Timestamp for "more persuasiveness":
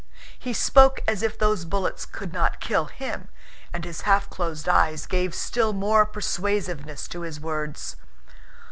5.73-7.07